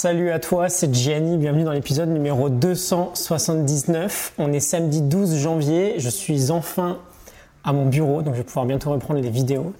[0.00, 4.34] Salut à toi, c'est Gianni, bienvenue dans l'épisode numéro 279.
[4.38, 6.98] On est samedi 12 janvier, je suis enfin
[7.64, 9.72] à mon bureau, donc je vais pouvoir bientôt reprendre les vidéos.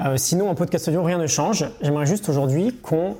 [0.00, 1.66] Euh, sinon, en podcast audio, rien ne change.
[1.82, 3.16] J'aimerais juste aujourd'hui qu'on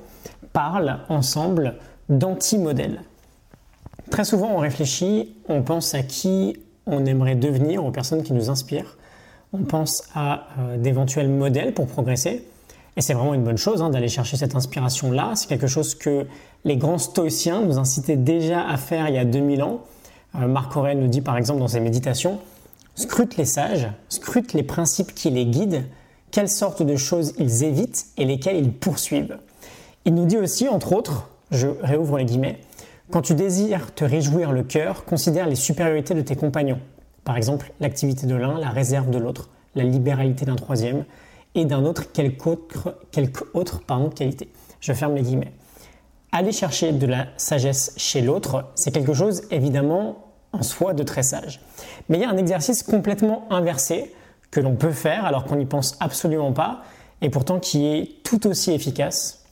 [0.55, 1.75] parle ensemble
[2.09, 3.03] d'anti-modèles.
[4.11, 6.57] Très souvent, on réfléchit, on pense à qui
[6.87, 8.97] on aimerait devenir, aux personnes qui nous inspirent.
[9.53, 12.47] On pense à euh, d'éventuels modèles pour progresser.
[12.97, 15.33] Et c'est vraiment une bonne chose hein, d'aller chercher cette inspiration-là.
[15.35, 16.27] C'est quelque chose que
[16.65, 19.81] les grands stoïciens nous incitaient déjà à faire il y a 2000 ans.
[20.37, 22.39] Euh, Marc Aurèle nous dit par exemple dans ses méditations,
[22.95, 25.85] scrute les sages, scrute les principes qui les guident,
[26.31, 29.39] quelles sortes de choses ils évitent et lesquelles ils poursuivent.
[30.05, 32.61] Il nous dit aussi, entre autres, je réouvre les guillemets,
[33.11, 36.81] quand tu désires te réjouir le cœur, considère les supériorités de tes compagnons.
[37.23, 41.05] Par exemple, l'activité de l'un, la réserve de l'autre, la libéralité d'un troisième,
[41.55, 42.49] et d'un autre quelque
[43.55, 43.81] autre,
[44.15, 44.53] qualité.
[44.81, 45.53] Je ferme les guillemets.
[46.33, 51.23] Aller chercher de la sagesse chez l'autre, c'est quelque chose évidemment en soi de très
[51.23, 51.61] sage.
[52.09, 54.13] Mais il y a un exercice complètement inversé
[54.51, 56.83] que l'on peut faire alors qu'on n'y pense absolument pas
[57.21, 59.45] et pourtant qui est tout aussi efficace.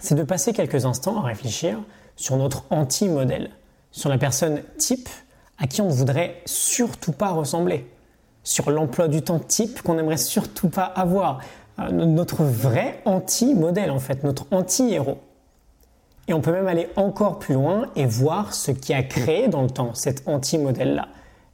[0.00, 1.78] C'est de passer quelques instants à réfléchir
[2.16, 3.50] sur notre anti-modèle,
[3.90, 5.08] sur la personne type
[5.58, 7.86] à qui on ne voudrait surtout pas ressembler
[8.44, 11.40] sur l'emploi du temps type qu'on n'aimerait surtout pas avoir.
[11.80, 15.18] Euh, notre vrai anti-modèle en fait, notre anti-héros.
[16.28, 19.62] Et on peut même aller encore plus loin et voir ce qui a créé dans
[19.62, 21.08] le temps cet anti-modèle-là.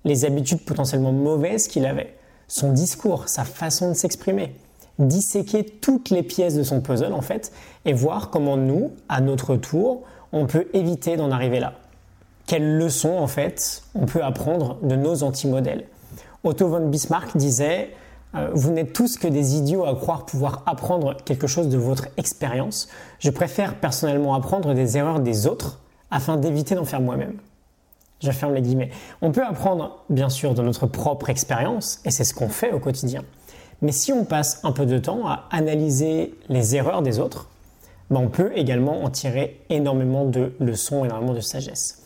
[0.04, 2.14] Les habitudes potentiellement mauvaises qu'il avait,
[2.48, 4.54] son discours, sa façon de s'exprimer.
[4.98, 7.52] Disséquer toutes les pièces de son puzzle en fait
[7.84, 11.72] et voir comment nous, à notre tour, on peut éviter d'en arriver là.
[12.46, 15.86] Quelles leçons en fait on peut apprendre de nos anti-modèles?
[16.42, 17.90] Otto von Bismarck disait
[18.34, 22.08] euh, Vous n'êtes tous que des idiots à croire pouvoir apprendre quelque chose de votre
[22.16, 22.88] expérience.
[23.18, 27.34] Je préfère personnellement apprendre des erreurs des autres afin d'éviter d'en faire moi-même.
[28.22, 28.90] Je ferme les guillemets.
[29.22, 32.78] On peut apprendre, bien sûr, de notre propre expérience, et c'est ce qu'on fait au
[32.78, 33.22] quotidien.
[33.80, 37.48] Mais si on passe un peu de temps à analyser les erreurs des autres,
[38.10, 42.02] ben on peut également en tirer énormément de leçons, énormément de sagesse.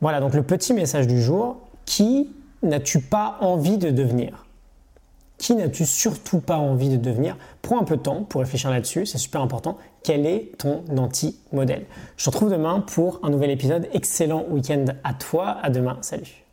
[0.00, 1.56] Voilà donc le petit message du jour.
[1.86, 2.30] Qui
[2.64, 4.44] n'as-tu pas envie de devenir?
[5.38, 7.36] Qui n'as-tu surtout pas envie de devenir?
[7.60, 9.78] Prends un peu de temps pour réfléchir là-dessus, c'est super important.
[10.02, 11.86] Quel est ton anti-modèle?
[12.16, 13.88] Je te retrouve demain pour un nouvel épisode.
[13.92, 15.56] Excellent week-end à toi.
[15.62, 15.98] À demain.
[16.02, 16.43] Salut.